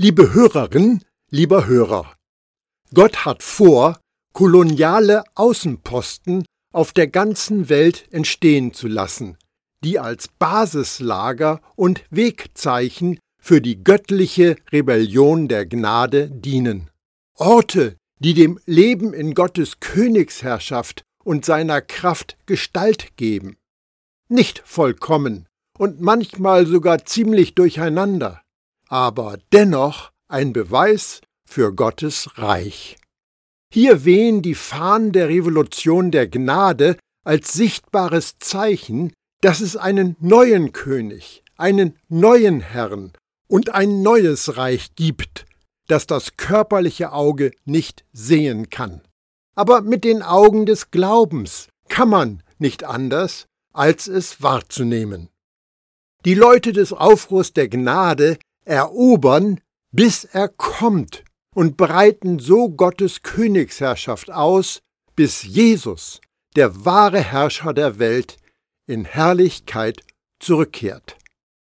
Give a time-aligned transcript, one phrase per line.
[0.00, 2.14] Liebe Hörerin, lieber Hörer,
[2.94, 3.98] Gott hat vor,
[4.32, 9.36] koloniale Außenposten auf der ganzen Welt entstehen zu lassen,
[9.82, 16.90] die als Basislager und Wegzeichen für die göttliche Rebellion der Gnade dienen.
[17.34, 23.56] Orte, die dem Leben in Gottes Königsherrschaft und seiner Kraft Gestalt geben.
[24.28, 28.42] Nicht vollkommen und manchmal sogar ziemlich durcheinander,
[28.88, 32.96] aber dennoch ein Beweis für Gottes Reich.
[33.72, 40.72] Hier wehen die Fahnen der Revolution der Gnade als sichtbares Zeichen, dass es einen neuen
[40.72, 43.12] König, einen neuen Herrn
[43.46, 45.46] und ein neues Reich gibt,
[45.86, 49.02] das das körperliche Auge nicht sehen kann.
[49.54, 55.28] Aber mit den Augen des Glaubens kann man nicht anders, als es wahrzunehmen.
[56.24, 61.24] Die Leute des Aufruhrs der Gnade erobern, bis er kommt
[61.54, 64.80] und breiten so Gottes Königsherrschaft aus,
[65.16, 66.20] bis Jesus,
[66.54, 68.36] der wahre Herrscher der Welt,
[68.86, 70.02] in Herrlichkeit
[70.38, 71.16] zurückkehrt.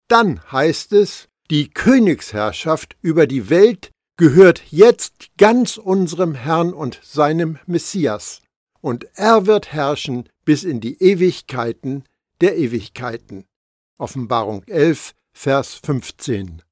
[0.08, 7.58] Dann heißt es, die Königsherrschaft über die Welt gehört jetzt ganz unserem Herrn und seinem
[7.66, 8.40] Messias,
[8.80, 12.04] und er wird herrschen bis in die Ewigkeiten
[12.40, 13.44] der Ewigkeiten.
[13.98, 16.63] Offenbarung 11, Vers 15.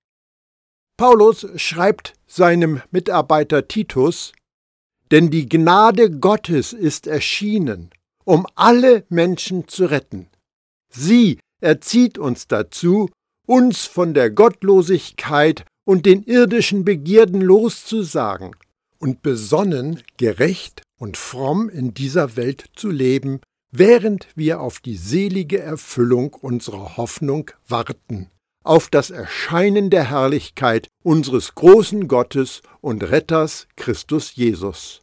[0.97, 4.33] Paulus schreibt seinem Mitarbeiter Titus,
[5.11, 7.91] denn die Gnade Gottes ist erschienen,
[8.25, 10.29] um alle Menschen zu retten.
[10.89, 13.11] Sie erzieht uns dazu,
[13.47, 18.55] uns von der Gottlosigkeit und den irdischen Begierden loszusagen
[18.99, 23.41] und besonnen, gerecht und fromm in dieser Welt zu leben,
[23.73, 28.31] während wir auf die selige Erfüllung unserer Hoffnung warten,
[28.65, 35.03] auf das Erscheinen der Herrlichkeit unseres großen Gottes und Retters Christus Jesus.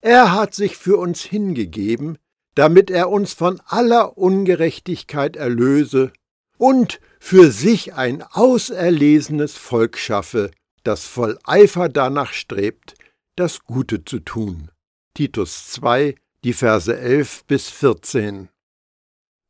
[0.00, 2.18] Er hat sich für uns hingegeben,
[2.54, 6.12] damit er uns von aller Ungerechtigkeit erlöse
[6.58, 10.50] und für sich ein auserlesenes Volk schaffe,
[10.82, 12.94] das voll Eifer danach strebt,
[13.36, 14.70] das Gute zu tun.
[15.14, 16.14] Titus 2,
[16.44, 18.48] die Verse 11 bis 14.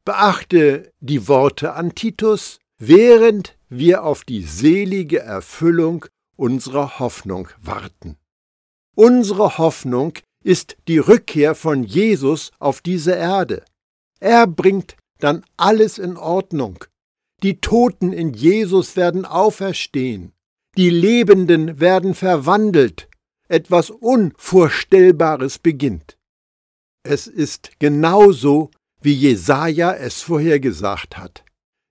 [0.04, 8.16] Beachte die Worte an Titus, während wir auf die selige Erfüllung unserer Hoffnung warten.
[8.94, 13.64] Unsere Hoffnung ist die Rückkehr von Jesus auf diese Erde.
[14.20, 16.84] Er bringt dann alles in Ordnung.
[17.42, 20.32] Die Toten in Jesus werden auferstehen.
[20.76, 23.08] Die Lebenden werden verwandelt.
[23.48, 26.16] Etwas Unvorstellbares beginnt.
[27.02, 28.70] Es ist genauso,
[29.00, 31.43] wie Jesaja es vorhergesagt hat.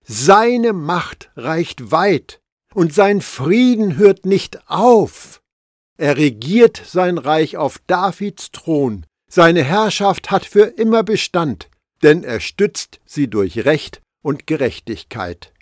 [0.05, 2.41] Seine Macht reicht weit
[2.73, 5.41] und sein Frieden hört nicht auf.
[5.97, 9.05] Er regiert sein Reich auf Davids Thron.
[9.29, 11.69] Seine Herrschaft hat für immer Bestand,
[12.01, 15.53] denn er stützt sie durch Recht und Gerechtigkeit.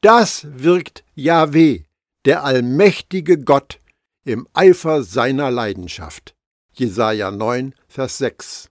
[0.00, 1.84] Das wirkt Yahweh,
[2.24, 3.80] der allmächtige Gott,
[4.24, 6.34] im Eifer seiner Leidenschaft.
[6.72, 8.68] Jesaja 9, Vers 6.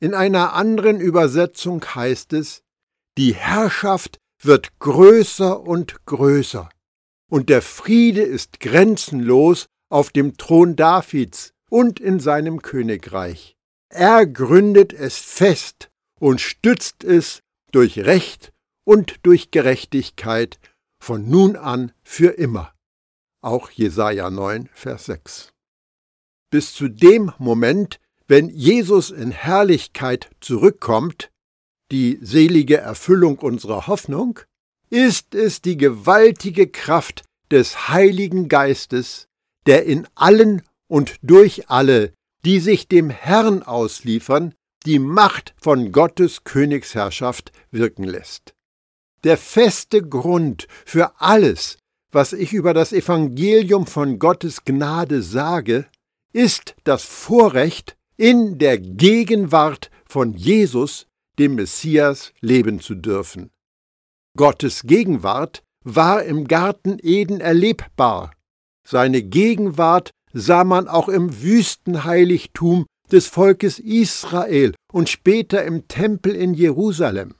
[0.00, 2.62] In einer anderen Übersetzung heißt es,
[3.18, 6.68] die Herrschaft wird größer und größer,
[7.28, 13.56] und der Friede ist grenzenlos auf dem Thron Davids und in seinem Königreich.
[13.90, 15.90] Er gründet es fest
[16.20, 17.42] und stützt es
[17.72, 18.52] durch Recht
[18.84, 20.60] und durch Gerechtigkeit
[21.02, 22.72] von nun an für immer.
[23.42, 25.52] Auch Jesaja 9, Vers 6.
[26.50, 31.32] Bis zu dem Moment, wenn Jesus in Herrlichkeit zurückkommt,
[31.90, 34.40] die selige Erfüllung unserer Hoffnung,
[34.90, 39.28] ist es die gewaltige Kraft des Heiligen Geistes,
[39.66, 42.12] der in allen und durch alle,
[42.44, 44.54] die sich dem Herrn ausliefern,
[44.86, 48.54] die Macht von Gottes Königsherrschaft wirken lässt.
[49.24, 51.78] Der feste Grund für alles,
[52.10, 55.86] was ich über das Evangelium von Gottes Gnade sage,
[56.32, 61.06] ist das Vorrecht, in der Gegenwart von Jesus,
[61.38, 63.50] dem Messias, leben zu dürfen.
[64.36, 68.32] Gottes Gegenwart war im Garten Eden erlebbar.
[68.86, 76.54] Seine Gegenwart sah man auch im Wüstenheiligtum des Volkes Israel und später im Tempel in
[76.54, 77.34] Jerusalem.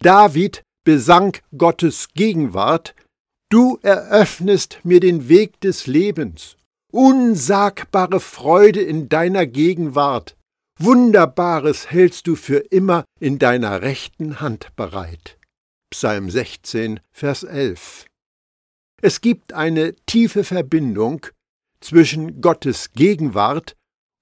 [0.00, 2.94] David besang Gottes Gegenwart,
[3.50, 6.56] Du eröffnest mir den Weg des Lebens
[6.94, 10.36] unsagbare Freude in deiner Gegenwart,
[10.80, 15.38] Wunderbares hältst du für immer in deiner rechten Hand bereit.
[15.90, 18.06] Psalm 16, Vers 11.
[19.00, 21.26] Es gibt eine tiefe Verbindung
[21.78, 23.76] zwischen Gottes Gegenwart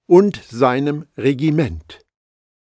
[0.07, 2.01] und seinem Regiment.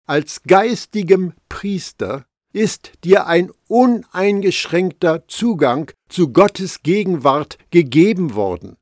[0.06, 8.76] Als geistigem Priester ist dir ein uneingeschränkter Zugang zu Gottes Gegenwart gegeben worden.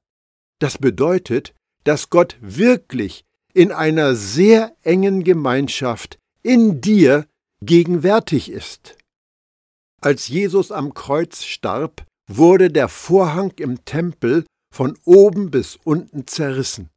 [0.59, 1.53] Das bedeutet,
[1.83, 3.26] dass Gott wirklich
[3.57, 7.25] in einer sehr engen Gemeinschaft in dir
[7.65, 9.00] gegenwärtig ist.
[10.00, 16.92] Als Jesus am Kreuz starb, wurde der Vorhang im Tempel von oben bis unten zerrissen.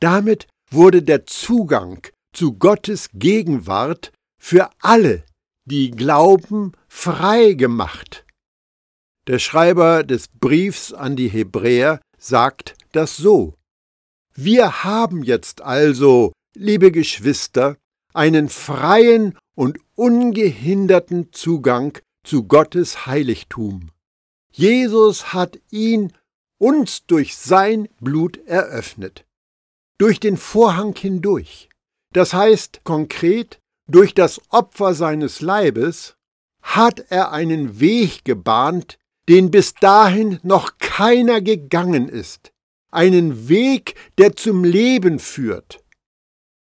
[0.00, 5.24] Damit wurde der Zugang zu Gottes Gegenwart für alle,
[5.66, 8.24] die glauben, frei gemacht.
[9.26, 13.55] Der Schreiber des Briefs an die Hebräer sagt das so.
[14.38, 17.78] Wir haben jetzt also, liebe Geschwister,
[18.12, 23.90] einen freien und ungehinderten Zugang zu Gottes Heiligtum.
[24.52, 26.12] Jesus hat ihn
[26.58, 29.24] uns durch sein Blut eröffnet.
[29.96, 31.70] Durch den Vorhang hindurch.
[32.12, 33.58] Das heißt konkret,
[33.88, 36.14] durch das Opfer seines Leibes
[36.60, 38.98] hat er einen Weg gebahnt,
[39.30, 42.52] den bis dahin noch keiner gegangen ist.
[42.96, 45.84] Einen Weg, der zum Leben führt.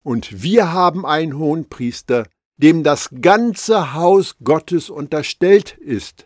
[0.06, 6.26] Und wir haben einen Hohenpriester, dem das ganze Haus Gottes unterstellt ist.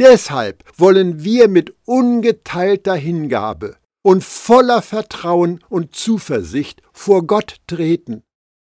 [0.00, 8.24] Deshalb wollen wir mit ungeteilter Hingabe und voller Vertrauen und Zuversicht vor Gott treten.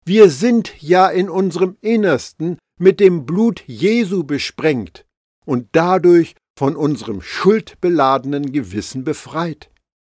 [0.05, 5.07] Wir sind ja in unserem Innersten mit dem Blut Jesu besprengt
[5.47, 9.72] und dadurch von unserem schuldbeladenen Gewissen befreit.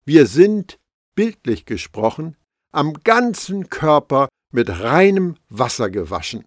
[0.06, 0.80] Wir sind,
[1.16, 2.36] bildlich gesprochen,
[2.74, 6.44] am ganzen Körper mit reinem Wasser gewaschen.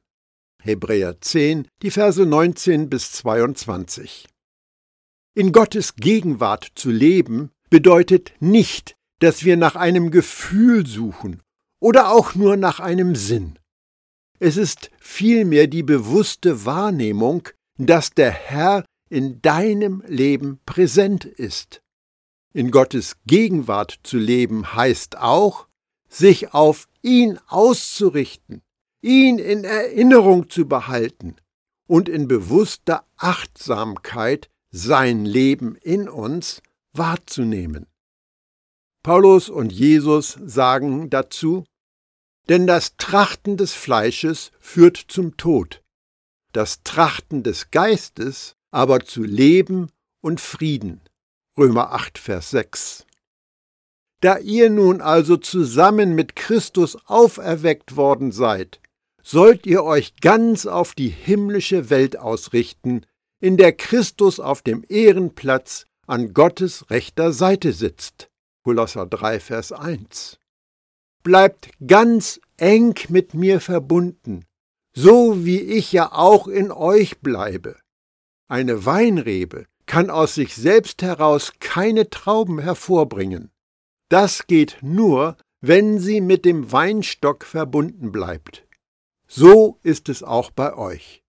[0.63, 4.27] Hebräer 10, die Verse 19 bis 22.
[5.35, 11.41] In Gottes Gegenwart zu leben bedeutet nicht, dass wir nach einem Gefühl suchen
[11.81, 13.59] oder auch nur nach einem Sinn.
[14.39, 17.49] Es ist vielmehr die bewusste Wahrnehmung,
[17.79, 21.81] dass der Herr in deinem Leben präsent ist.
[22.57, 25.67] In Gottes Gegenwart zu leben heißt auch,
[26.09, 28.63] sich auf ihn auszurichten,
[29.03, 31.37] ihn in Erinnerung zu behalten
[31.87, 36.63] und in bewusster Achtsamkeit sein Leben in uns
[36.95, 37.89] wahrzunehmen.
[39.03, 41.65] Paulus und Jesus sagen dazu,
[42.49, 45.83] denn das Trachten des Fleisches führt zum Tod,
[46.53, 49.91] das Trachten des Geistes aber zu Leben
[50.23, 51.03] und Frieden.
[51.59, 53.07] Römer 8, Vers 6.
[54.21, 58.81] Da ihr nun also zusammen mit Christus auferweckt worden seid,
[59.23, 63.07] sollt ihr euch ganz auf die himmlische Welt ausrichten,
[63.41, 68.29] in der Christus auf dem Ehrenplatz an Gottes rechter Seite sitzt.
[68.63, 70.39] Kolosser 3, Vers 1.
[71.23, 74.45] Bleibt ganz eng mit mir verbunden,
[74.95, 77.77] so wie ich ja auch in euch bleibe.
[78.47, 83.51] Eine Weinrebe kann aus sich selbst heraus keine Trauben hervorbringen.
[84.09, 88.67] Das geht nur, wenn sie mit dem Weinstock verbunden bleibt.
[89.27, 91.23] So ist es auch bei euch.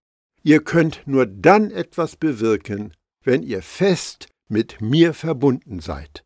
[0.44, 2.94] Ihr könnt nur dann etwas bewirken,
[3.24, 6.24] wenn ihr fest mit mir verbunden seid.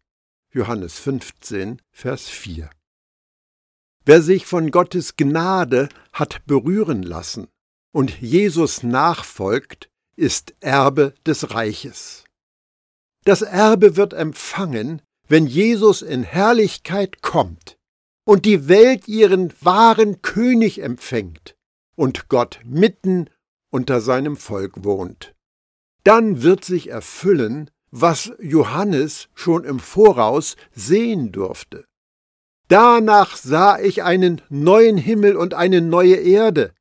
[0.53, 2.70] Johannes 15, Vers 4.
[4.03, 7.48] Wer sich von Gottes Gnade hat berühren lassen
[7.91, 12.25] und Jesus nachfolgt, ist Erbe des Reiches.
[13.24, 17.78] Das Erbe wird empfangen, wenn Jesus in Herrlichkeit kommt
[18.25, 21.56] und die Welt ihren wahren König empfängt
[21.96, 23.30] und Gott mitten
[23.72, 25.34] unter seinem Volk wohnt.
[26.04, 31.86] Dann wird sich erfüllen, was Johannes schon im Voraus sehen durfte.
[32.68, 36.74] Danach sah ich einen neuen Himmel und eine neue Erde.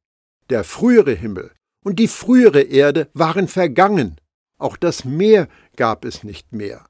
[0.48, 1.50] Der frühere Himmel
[1.84, 4.16] und die frühere Erde waren vergangen,
[4.58, 5.48] auch das Meer
[5.80, 6.84] gab es nicht mehr.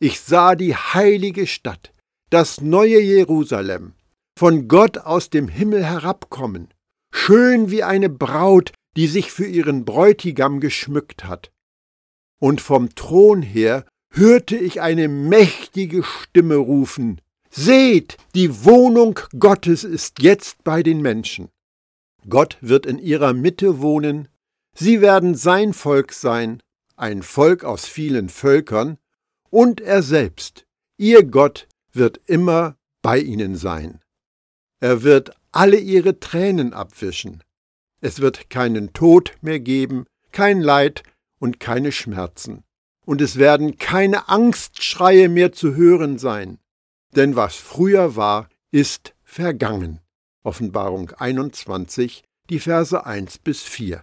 [0.00, 1.92] Ich sah die heilige Stadt,
[2.30, 3.92] das neue Jerusalem,
[4.38, 6.72] von Gott aus dem Himmel herabkommen,
[7.12, 11.52] schön wie eine Braut, die sich für ihren Bräutigam geschmückt hat.
[12.40, 17.20] Und vom Thron her hörte ich eine mächtige Stimme rufen,
[17.50, 21.50] Seht, die Wohnung Gottes ist jetzt bei den Menschen.
[22.26, 24.28] Gott wird in ihrer Mitte wohnen,
[24.74, 26.62] sie werden sein Volk sein,
[26.96, 28.98] ein Volk aus vielen Völkern,
[29.50, 34.00] und er selbst, ihr Gott, wird immer bei ihnen sein.
[34.80, 37.42] Er wird alle ihre Tränen abwischen.
[38.00, 41.02] Es wird keinen Tod mehr geben, kein Leid
[41.38, 42.64] und keine Schmerzen.
[43.06, 46.58] und es werden keine Angstschreie mehr zu hören sein,
[47.14, 50.00] denn was früher war, ist vergangen.
[50.42, 54.00] Offenbarung 21, die Verse 1 bis 4.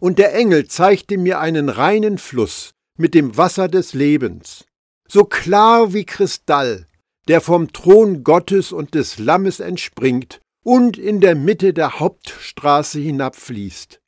[0.00, 4.66] Und der Engel zeigte mir einen reinen Fluss mit dem Wasser des Lebens,
[5.08, 6.86] so klar wie Kristall,
[7.28, 14.00] der vom Thron Gottes und des Lammes entspringt und in der Mitte der Hauptstraße hinabfließt.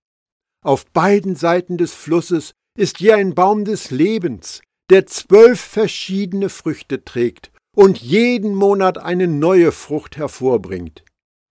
[0.64, 7.04] Auf beiden Seiten des Flusses ist je ein Baum des Lebens, der zwölf verschiedene Früchte
[7.04, 11.04] trägt und jeden Monat eine neue Frucht hervorbringt.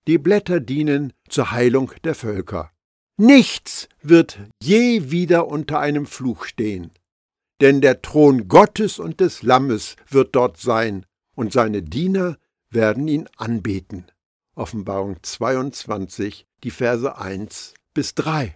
[0.08, 2.72] Die Blätter dienen zur Heilung der Völker.
[3.20, 6.92] Nichts wird je wieder unter einem Fluch stehen.
[7.62, 11.06] Denn der Thron Gottes und des Lammes wird dort sein,
[11.36, 12.38] und seine Diener
[12.70, 14.06] werden ihn anbeten.
[14.56, 18.56] Offenbarung 22, die Verse 1 bis 3.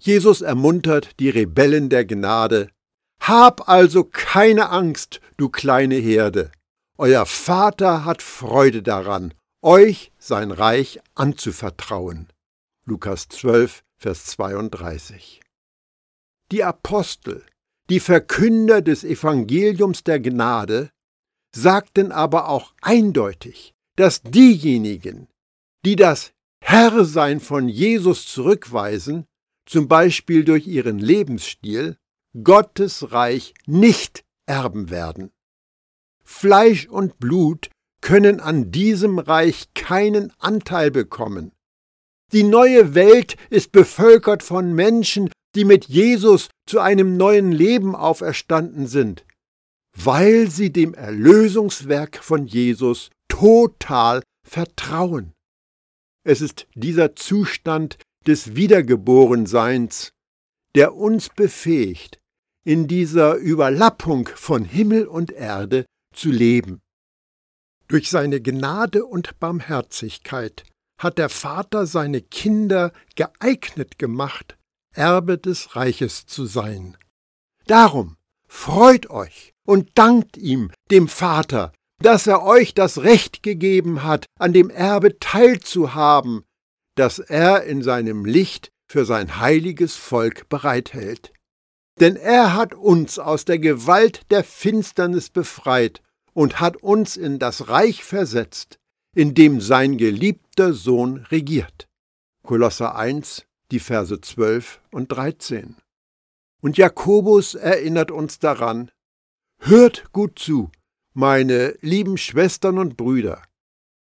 [0.00, 2.68] Jesus ermuntert die Rebellen der Gnade.
[3.20, 6.50] Hab also keine Angst, du kleine Herde.
[6.98, 12.28] Euer Vater hat Freude daran, euch sein Reich anzuvertrauen.
[12.88, 15.40] Lukas 12, Vers 32.
[16.52, 17.44] Die Apostel,
[17.90, 20.90] die Verkünder des Evangeliums der Gnade,
[21.52, 25.26] sagten aber auch eindeutig, dass diejenigen,
[25.84, 29.26] die das Herrsein von Jesus zurückweisen,
[29.66, 31.96] zum Beispiel durch ihren Lebensstil,
[32.44, 35.32] Gottes Reich nicht erben werden.
[36.22, 37.68] Fleisch und Blut
[38.00, 41.50] können an diesem Reich keinen Anteil bekommen.
[42.32, 48.86] Die neue Welt ist bevölkert von Menschen, die mit Jesus zu einem neuen Leben auferstanden
[48.86, 49.24] sind,
[49.96, 55.32] weil sie dem Erlösungswerk von Jesus total vertrauen.
[56.24, 60.10] Es ist dieser Zustand des Wiedergeborenseins,
[60.74, 62.18] der uns befähigt,
[62.64, 66.80] in dieser Überlappung von Himmel und Erde zu leben.
[67.86, 70.64] Durch seine Gnade und Barmherzigkeit
[70.98, 74.56] hat der Vater seine Kinder geeignet gemacht,
[74.94, 76.96] Erbe des Reiches zu sein.
[77.66, 78.16] Darum
[78.48, 81.72] freut euch und dankt ihm, dem Vater,
[82.02, 86.44] dass er euch das Recht gegeben hat, an dem Erbe teilzuhaben,
[86.94, 91.32] das er in seinem Licht für sein heiliges Volk bereithält.
[92.00, 96.02] Denn er hat uns aus der Gewalt der Finsternis befreit
[96.34, 98.78] und hat uns in das Reich versetzt,
[99.16, 101.88] in dem sein geliebter Sohn regiert.
[102.42, 105.76] Kolosser 1, die Verse 12 und 13.
[106.60, 108.90] Und Jakobus erinnert uns daran,
[109.58, 110.70] Hört gut zu,
[111.14, 113.42] meine lieben Schwestern und Brüder.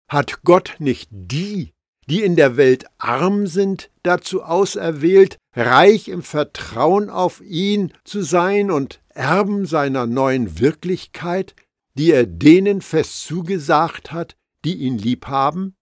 [0.10, 1.74] Hat Gott nicht die,
[2.08, 8.72] die in der Welt arm sind, dazu auserwählt, reich im Vertrauen auf ihn zu sein
[8.72, 11.54] und Erben seiner neuen Wirklichkeit,
[11.96, 15.76] die er denen fest zugesagt hat, die ihn lieb haben?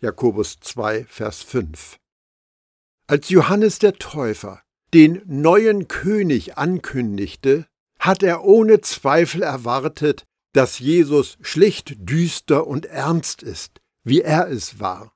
[0.00, 1.98] Jakobus 2, Vers 5.
[3.06, 4.62] Als Johannes der Täufer
[4.94, 7.66] den neuen König ankündigte,
[7.98, 14.80] hat er ohne Zweifel erwartet, dass Jesus schlicht düster und ernst ist, wie er es
[14.80, 15.14] war.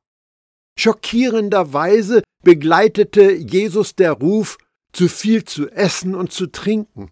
[0.78, 4.58] Schockierenderweise begleitete Jesus der Ruf,
[4.92, 7.10] zu viel zu essen und zu trinken.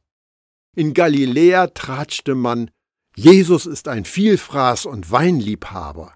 [0.74, 2.70] In Galiläa tratschte man,
[3.16, 6.14] Jesus ist ein Vielfraß und Weinliebhaber.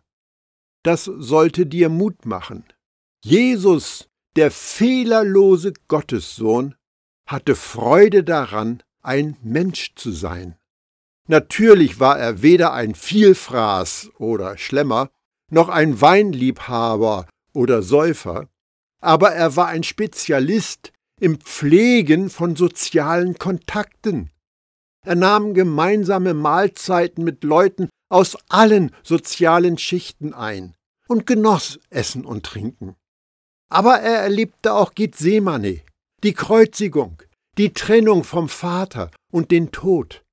[0.83, 2.64] Das sollte dir Mut machen.
[3.23, 6.75] Jesus, der fehlerlose Gottessohn,
[7.26, 10.57] hatte Freude daran, ein Mensch zu sein.
[11.28, 15.11] Natürlich war er weder ein Vielfraß oder Schlemmer,
[15.50, 18.49] noch ein Weinliebhaber oder Säufer,
[19.00, 24.31] aber er war ein Spezialist im Pflegen von sozialen Kontakten.
[25.05, 30.75] Er nahm gemeinsame Mahlzeiten mit Leuten aus allen sozialen Schichten ein
[31.09, 32.97] und genoss Essen und Trinken.
[33.71, 35.83] Aber er erlebte auch Gethsemane,
[36.23, 37.23] die Kreuzigung,
[37.59, 40.25] die Trennung vom Vater und den Tod.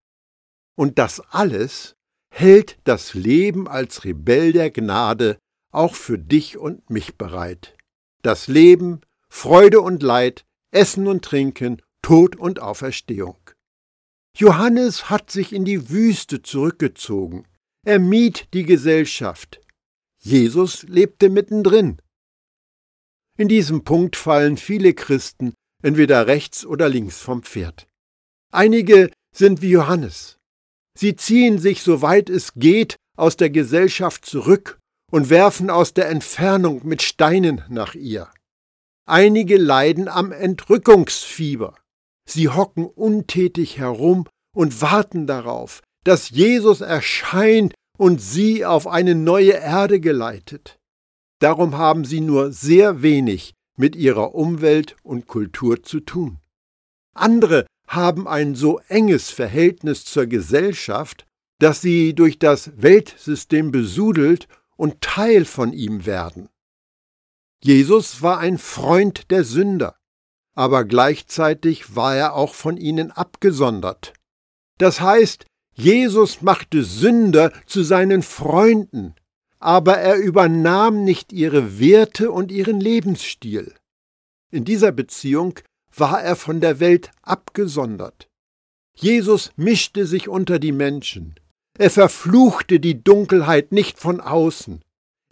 [0.78, 1.96] Und das alles
[2.34, 5.38] hält das Leben als Rebell der Gnade
[5.72, 7.76] auch für dich und mich bereit.
[8.22, 13.38] Das Leben, Freude und Leid, Essen und Trinken, Tod und Auferstehung.
[14.38, 17.48] Johannes hat sich in die Wüste zurückgezogen.
[17.86, 19.62] Er mied die Gesellschaft.
[20.22, 22.02] Jesus lebte mittendrin.
[23.38, 27.88] In diesem Punkt fallen viele Christen entweder rechts oder links vom Pferd.
[28.52, 30.38] Einige sind wie Johannes.
[30.98, 34.80] Sie ziehen sich, soweit es geht, aus der Gesellschaft zurück
[35.12, 38.30] und werfen aus der Entfernung mit Steinen nach ihr.
[39.08, 41.78] Einige leiden am Entrückungsfieber.
[42.28, 49.54] Sie hocken untätig herum und warten darauf, dass Jesus erscheint und sie auf eine neue
[49.54, 50.78] Erde geleitet.
[51.40, 56.40] Darum haben sie nur sehr wenig mit ihrer Umwelt und Kultur zu tun.
[57.14, 61.26] Andere haben ein so enges Verhältnis zur Gesellschaft,
[61.60, 66.50] dass sie durch das Weltsystem besudelt und Teil von ihm werden.
[67.64, 69.96] Jesus war ein Freund der Sünder,
[70.56, 74.14] aber gleichzeitig war er auch von ihnen abgesondert.
[74.78, 79.14] Das heißt, Jesus machte Sünder zu seinen Freunden,
[79.60, 83.74] aber er übernahm nicht ihre Werte und ihren Lebensstil.
[84.52, 85.60] In dieser Beziehung
[85.94, 88.28] war er von der Welt abgesondert.
[88.96, 91.36] Jesus mischte sich unter die Menschen.
[91.78, 94.82] Er verfluchte die Dunkelheit nicht von außen.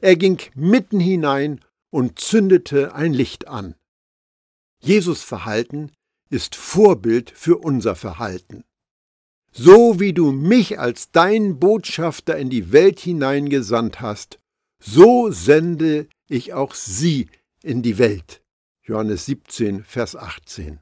[0.02, 3.76] Er ging mitten hinein und zündete ein Licht an.
[4.84, 5.92] Jesus Verhalten
[6.30, 8.66] ist Vorbild für unser Verhalten.
[9.54, 14.40] So wie du mich als dein Botschafter in die Welt hineingesandt hast,
[14.84, 17.30] so sende ich auch sie
[17.62, 18.42] in die Welt.
[18.84, 20.80] Johannes 17, Vers 18.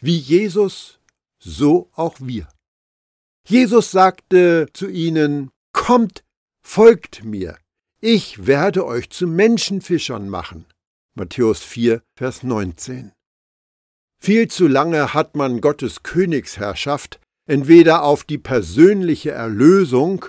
[0.00, 0.98] Wie Jesus,
[1.38, 2.46] so auch wir.
[3.48, 6.24] Jesus sagte zu ihnen, Kommt,
[6.62, 7.56] folgt mir,
[8.00, 10.66] ich werde euch zu Menschenfischern machen.
[11.14, 13.13] Matthäus 4, Vers 19.
[14.24, 20.24] Viel zu lange hat man Gottes Königsherrschaft entweder auf die persönliche Erlösung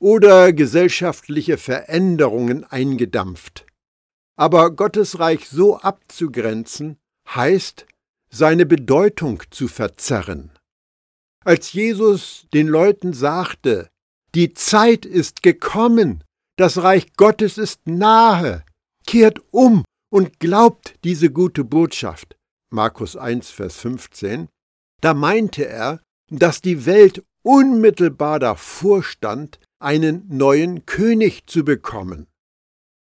[0.00, 3.64] oder gesellschaftliche Veränderungen eingedampft.
[4.36, 6.96] Aber Gottes Reich so abzugrenzen,
[7.28, 7.86] heißt,
[8.30, 10.50] seine Bedeutung zu verzerren.
[11.44, 13.88] Als Jesus den Leuten sagte,
[14.34, 16.24] die Zeit ist gekommen,
[16.56, 18.64] das Reich Gottes ist nahe,
[19.06, 22.36] kehrt um und glaubt diese gute Botschaft,
[22.70, 24.48] Markus 1, Vers 15,
[25.00, 32.26] da meinte er, dass die Welt unmittelbar davor stand, einen neuen König zu bekommen.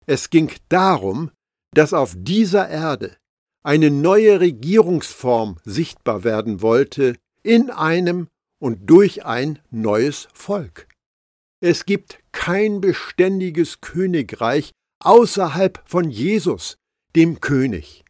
[0.07, 1.31] Es ging darum,
[1.73, 3.17] dass auf dieser Erde
[3.63, 8.29] eine neue Regierungsform sichtbar werden wollte in einem
[8.61, 10.89] und durch ein neues Volk.
[11.61, 16.77] Es gibt kein beständiges Königreich außerhalb von Jesus,
[17.17, 18.04] dem König.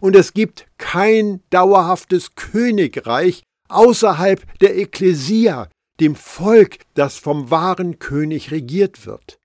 [0.00, 5.68] Und es gibt kein dauerhaftes Königreich außerhalb der Ekklesia,
[6.00, 9.38] dem Volk, das vom wahren König regiert wird.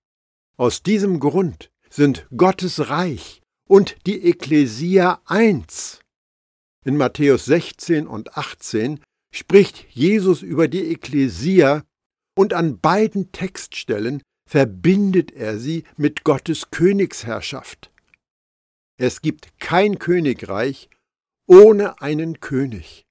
[0.58, 6.00] Aus diesem Grund sind Gottes Reich und die Ekklesia eins.
[6.86, 9.00] In Matthäus 16 und 18
[9.34, 11.84] spricht Jesus über die Ekklesia
[12.36, 17.93] und an beiden Textstellen verbindet er sie mit Gottes Königsherrschaft.
[19.06, 20.90] Es gibt kein Königreich
[21.46, 23.04] ohne einen König.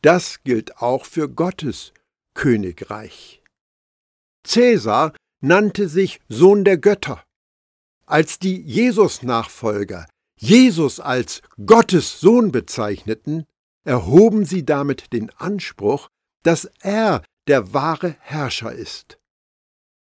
[0.00, 1.92] Das gilt auch für Gottes
[2.32, 3.42] Königreich.
[4.46, 7.24] Cäsar nannte sich Sohn der Götter.
[8.06, 10.06] Als die Jesus-Nachfolger
[10.38, 13.44] Jesus als Gottes Sohn bezeichneten,
[13.82, 16.08] erhoben sie damit den Anspruch,
[16.44, 19.18] dass er der wahre Herrscher ist.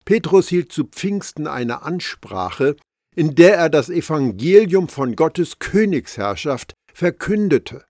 [0.03, 2.75] Petrus hielt zu Pfingsten eine Ansprache,
[3.15, 7.85] in der er das Evangelium von Gottes Königsherrschaft verkündete.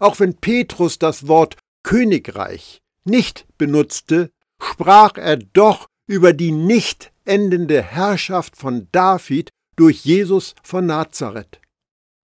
[0.00, 7.82] Auch wenn Petrus das Wort Königreich nicht benutzte, sprach er doch über die nicht endende
[7.82, 11.60] Herrschaft von David durch Jesus von Nazareth.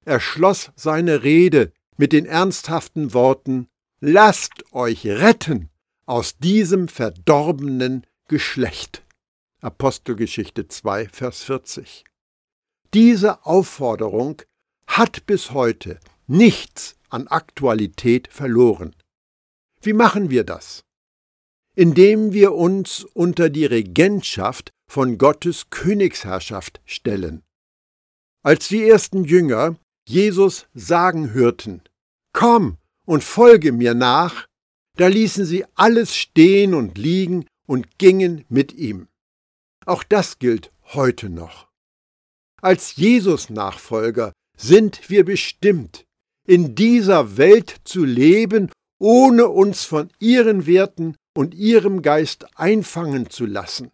[0.05, 3.69] Er schloss seine Rede mit den ernsthaften Worten
[4.01, 5.71] Lasst euch retten
[6.05, 9.03] aus diesem verdorbenen Geschlecht.
[9.63, 12.05] Apostelgeschichte 2, Vers 40.
[12.95, 14.41] Diese Aufforderung
[14.87, 18.95] hat bis heute nichts an Aktualität verloren.
[19.83, 20.85] Wie machen wir das?
[21.75, 27.43] Indem wir uns unter die Regentschaft von Gottes Königsherrschaft stellen.
[28.45, 29.77] Als die ersten Jünger
[30.09, 31.83] Jesus sagen hörten,
[32.33, 34.47] Komm und folge mir nach,
[34.97, 39.09] da ließen sie alles stehen und liegen und gingen mit ihm.
[39.85, 41.74] Auch das gilt heute noch.
[42.61, 46.05] Als Jesus-Nachfolger sind wir bestimmt,
[46.47, 53.47] in dieser Welt zu leben, ohne uns von ihren Werten und ihrem Geist einfangen zu
[53.47, 53.91] lassen.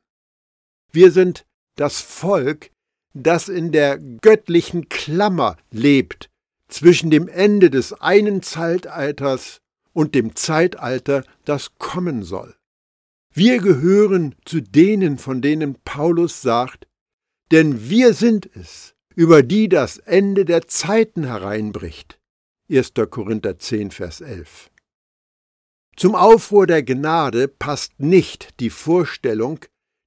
[0.93, 1.47] Wir sind
[1.77, 2.71] das Volk,
[3.15, 6.31] das in der göttlichen Klammer lebt
[6.69, 9.61] zwischen dem Ende des einen Zeitalters
[9.93, 12.55] und dem Zeitalter, das kommen soll.
[13.33, 16.87] Wir gehören zu denen, von denen Paulus sagt,
[17.51, 22.19] denn wir sind es, über die das Ende der Zeiten hereinbricht.
[22.71, 22.93] 1.
[23.11, 24.71] Korinther 10, Vers 11.
[25.97, 29.61] Zum Aufruhr der Gnade passt nicht die Vorstellung,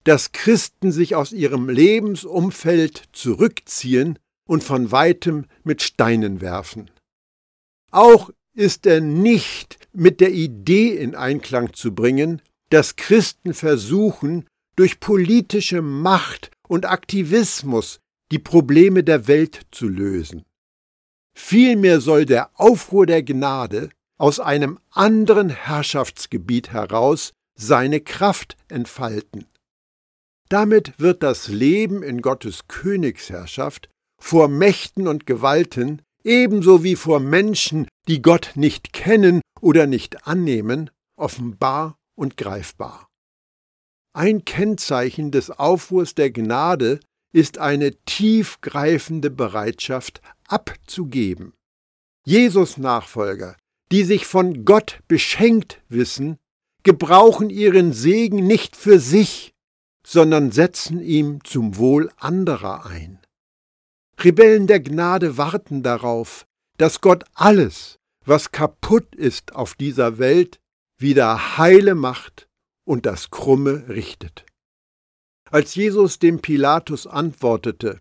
[0.05, 6.89] dass Christen sich aus ihrem Lebensumfeld zurückziehen und von weitem mit Steinen werfen.
[7.91, 14.99] Auch ist er nicht mit der Idee in Einklang zu bringen, dass Christen versuchen, durch
[14.99, 17.99] politische Macht und Aktivismus
[18.31, 20.43] die Probleme der Welt zu lösen.
[21.37, 29.45] Vielmehr soll der Aufruhr der Gnade aus einem anderen Herrschaftsgebiet heraus seine Kraft entfalten.
[30.49, 37.87] Damit wird das Leben in Gottes Königsherrschaft vor Mächten und Gewalten ebenso wie vor Menschen,
[38.07, 43.12] die Gott nicht kennen oder nicht annehmen, offenbar und greifbar.
[44.15, 46.99] Ein Kennzeichen des Aufruhrs der Gnade
[47.31, 51.53] ist eine tiefgreifende Bereitschaft abzugeben.
[52.23, 53.57] Jesus Nachfolger,
[53.91, 56.37] die sich von Gott beschenkt wissen,
[56.83, 59.55] gebrauchen ihren Segen nicht für sich,
[60.05, 63.19] sondern setzen ihm zum Wohl anderer ein.
[64.19, 66.45] Rebellen der Gnade warten darauf,
[66.77, 70.59] dass Gott alles, was kaputt ist auf dieser Welt,
[70.99, 72.47] wieder heile macht
[72.85, 74.45] und das Krumme richtet.
[75.49, 77.99] Als Jesus dem Pilatus antwortete,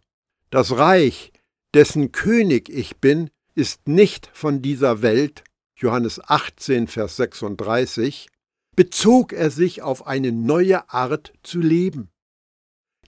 [0.51, 1.33] das Reich,
[1.75, 5.45] dessen König ich bin, ist nicht von dieser Welt,
[5.77, 8.29] Johannes 18, Vers 36,
[8.77, 12.09] bezog er sich auf eine neue Art zu leben.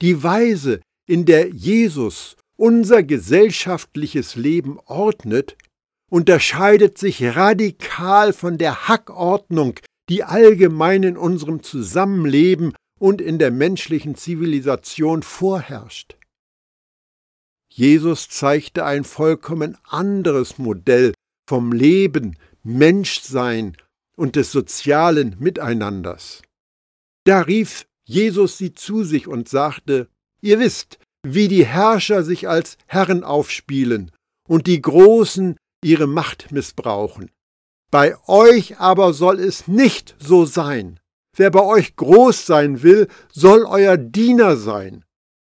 [0.02, 5.56] Die Weise, in der Jesus unser gesellschaftliches Leben ordnet,
[6.10, 14.14] unterscheidet sich radikal von der Hackordnung, die allgemein in unserem Zusammenleben und in der menschlichen
[14.14, 16.17] Zivilisation vorherrscht.
[17.73, 21.12] Jesus zeigte ein vollkommen anderes Modell
[21.49, 23.77] vom Leben, Menschsein
[24.17, 26.43] und des sozialen Miteinanders.
[27.25, 30.09] Da rief Jesus sie zu sich und sagte,
[30.40, 34.12] Ihr wisst, wie die Herrscher sich als Herren aufspielen
[34.47, 37.31] und die Großen ihre Macht missbrauchen.
[37.90, 41.01] Bei euch aber soll es nicht so sein.
[41.37, 45.05] Wer bei euch groß sein will, soll euer Diener sein.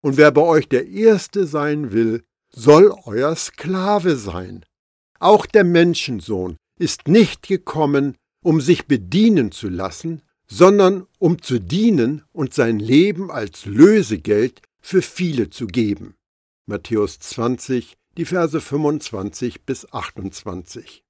[0.01, 4.65] Und wer bei euch der Erste sein will, soll euer Sklave sein.
[5.19, 12.23] Auch der Menschensohn ist nicht gekommen, um sich bedienen zu lassen, sondern um zu dienen
[12.31, 16.15] und sein Leben als Lösegeld für viele zu geben.
[16.65, 21.03] Matthäus 20, die Verse 25 bis 28.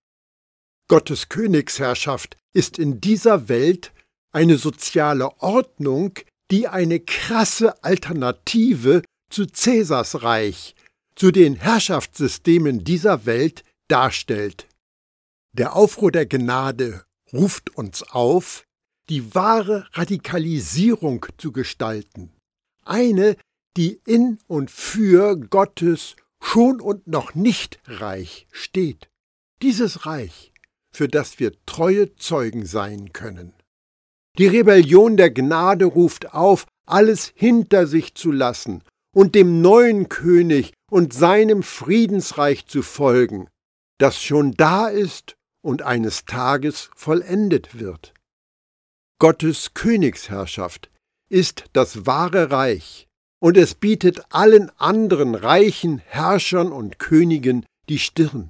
[0.88, 3.92] Gottes Königsherrschaft ist in dieser Welt
[4.32, 6.14] eine soziale Ordnung,
[6.50, 10.76] die eine krasse Alternative zu Cäsars Reich,
[11.16, 14.68] zu den Herrschaftssystemen dieser Welt darstellt.
[15.54, 18.64] Der Aufruhr der Gnade ruft uns auf,
[19.10, 22.32] die wahre Radikalisierung zu gestalten,
[22.84, 23.36] eine,
[23.76, 29.10] die in und für Gottes schon und noch nicht Reich steht.
[29.62, 30.54] Dieses Reich
[30.98, 33.54] für das wir treue Zeugen sein können.
[34.40, 38.84] Die Rebellion der Gnade ruft auf, alles hinter sich zu lassen
[39.16, 43.48] und dem neuen König und seinem Friedensreich zu folgen,
[44.00, 48.16] das schon da ist und eines Tages vollendet wird.
[49.20, 50.90] Gottes Königsherrschaft
[51.30, 53.08] ist das wahre Reich,
[53.40, 58.50] und es bietet allen anderen reichen Herrschern und Königen die Stirn.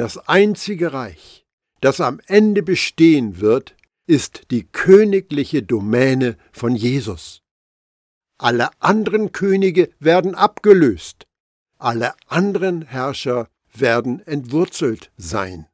[0.00, 1.44] Das einzige Reich,
[1.82, 7.42] das am Ende bestehen wird, ist die königliche Domäne von Jesus.
[8.38, 11.26] Alle anderen Könige werden abgelöst,
[11.76, 15.66] alle anderen Herrscher werden entwurzelt sein.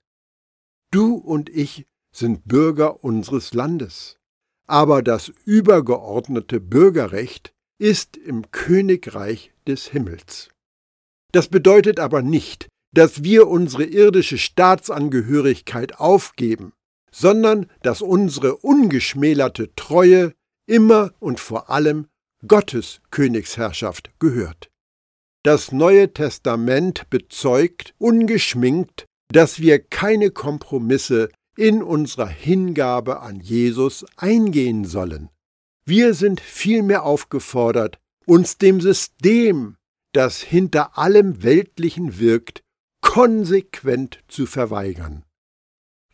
[0.90, 4.18] Du und ich sind Bürger unseres Landes,
[4.66, 10.48] aber das übergeordnete Bürgerrecht ist im Königreich des Himmels.
[11.30, 16.72] Das bedeutet aber nicht, dass wir unsere irdische Staatsangehörigkeit aufgeben,
[17.12, 20.32] sondern dass unsere ungeschmälerte Treue
[20.66, 22.06] immer und vor allem
[22.48, 24.70] Gottes Königsherrschaft gehört.
[25.42, 34.86] Das Neue Testament bezeugt ungeschminkt, dass wir keine Kompromisse in unserer Hingabe an Jesus eingehen
[34.86, 35.28] sollen.
[35.84, 39.76] Wir sind vielmehr aufgefordert, uns dem System,
[40.12, 42.62] das hinter allem Weltlichen wirkt,
[43.16, 45.24] konsequent zu verweigern.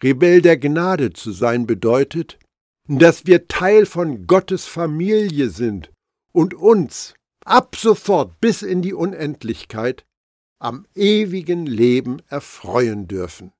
[0.04, 2.38] Rebell der Gnade zu sein bedeutet,
[2.86, 5.90] dass wir Teil von Gottes Familie sind
[6.32, 10.04] und uns ab sofort bis in die Unendlichkeit
[10.60, 13.50] am ewigen Leben erfreuen dürfen.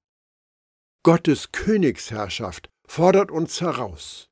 [1.03, 4.29] Gottes Königsherrschaft fordert uns heraus.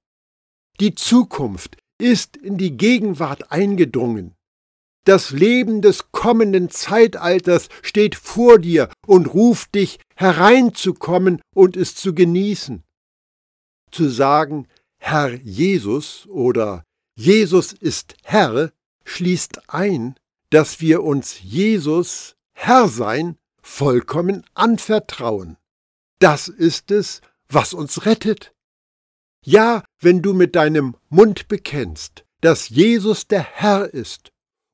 [0.79, 4.37] Die Zukunft ist in die Gegenwart eingedrungen.
[5.05, 12.15] Das Leben des kommenden Zeitalters steht vor dir und ruft dich hereinzukommen und es zu
[12.15, 12.83] genießen.
[13.91, 16.85] Zu sagen, Herr Jesus oder
[17.17, 18.73] Jesus ist Herr
[19.05, 20.17] schließt ein,
[20.51, 25.57] dass wir uns Jesus Herr sein vollkommen anvertrauen.
[26.19, 28.53] Das ist es, was uns rettet.
[29.43, 34.30] Ja, wenn du mit deinem Mund bekennst, dass Jesus der Herr ist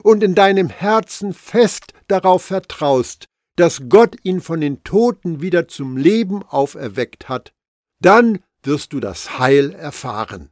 [0.06, 5.96] und in deinem Herzen fest darauf vertraust, dass Gott ihn von den Toten wieder zum
[5.96, 7.52] Leben auferweckt hat,
[8.00, 10.50] dann wirst du das Heil erfahren.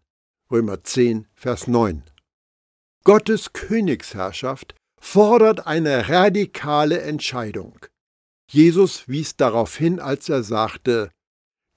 [0.51, 2.03] Römer 10, Vers 9.
[3.05, 7.79] Gottes Königsherrschaft fordert eine radikale Entscheidung.
[8.51, 11.13] Jesus wies darauf hin, als er sagte,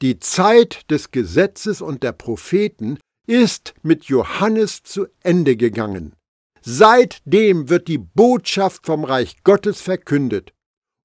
[0.02, 6.17] die Zeit des Gesetzes und der Propheten ist mit Johannes zu Ende gegangen.
[6.70, 10.54] Seitdem wird die Botschaft vom Reich Gottes verkündet,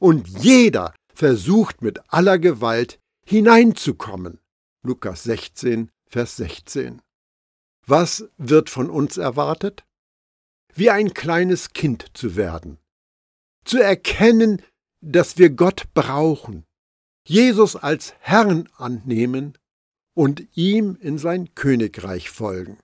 [0.01, 4.41] und jeder versucht mit aller Gewalt hineinzukommen.
[4.83, 7.01] Lukas 16, Vers 16.
[7.87, 9.85] Was wird von uns erwartet?
[10.75, 12.79] Wie ein kleines Kind zu werden.
[13.65, 14.63] Zu erkennen,
[15.01, 16.65] dass wir Gott brauchen,
[17.25, 19.57] Jesus als Herrn annehmen
[20.13, 22.82] und ihm in sein Königreich folgen.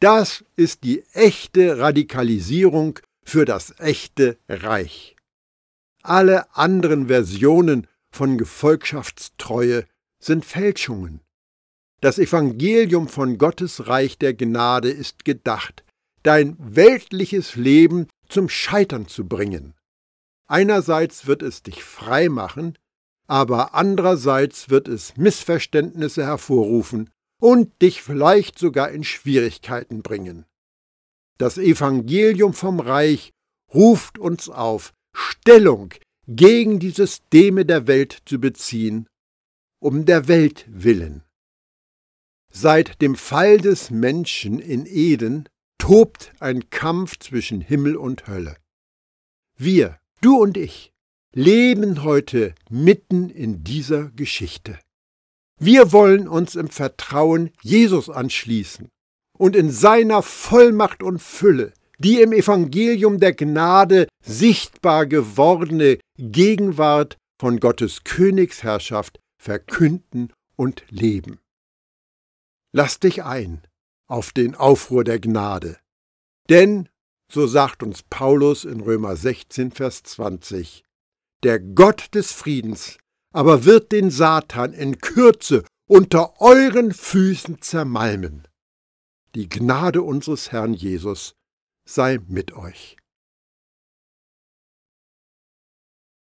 [0.00, 5.16] Das ist die echte Radikalisierung für das echte Reich.
[6.02, 9.84] Alle anderen Versionen von Gefolgschaftstreue
[10.20, 11.20] sind Fälschungen.
[12.00, 15.84] Das Evangelium von Gottes Reich der Gnade ist gedacht,
[16.22, 19.74] dein weltliches Leben zum Scheitern zu bringen.
[20.46, 22.78] Einerseits wird es dich frei machen,
[23.26, 30.44] aber andererseits wird es Missverständnisse hervorrufen und dich vielleicht sogar in Schwierigkeiten bringen.
[31.38, 33.32] Das Evangelium vom Reich
[33.72, 35.94] ruft uns auf, Stellung
[36.26, 39.08] gegen die Systeme der Welt zu beziehen,
[39.80, 41.22] um der Welt willen.
[42.52, 45.48] Seit dem Fall des Menschen in Eden
[45.78, 48.56] tobt ein Kampf zwischen Himmel und Hölle.
[49.56, 50.92] Wir, du und ich,
[51.32, 54.78] leben heute mitten in dieser Geschichte.
[55.58, 58.88] Wir wollen uns im Vertrauen Jesus anschließen
[59.36, 67.60] und in seiner Vollmacht und Fülle die im Evangelium der Gnade sichtbar gewordene Gegenwart von
[67.60, 71.40] Gottes Königsherrschaft verkünden und leben.
[72.72, 73.62] Lass dich ein
[74.08, 75.78] auf den Aufruhr der Gnade.
[76.48, 76.88] Denn,
[77.30, 80.84] so sagt uns Paulus in Römer 16, Vers 20,
[81.42, 82.98] der Gott des Friedens
[83.38, 88.48] aber wird den Satan in Kürze unter euren Füßen zermalmen.
[89.36, 91.36] Die Gnade unseres Herrn Jesus
[91.84, 92.97] sei mit euch.